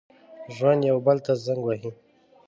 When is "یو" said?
0.91-0.97